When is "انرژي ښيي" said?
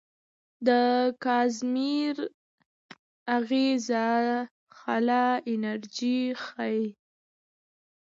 5.51-6.83